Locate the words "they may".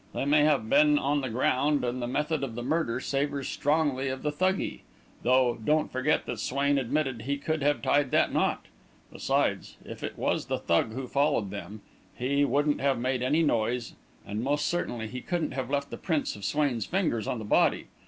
0.15-0.43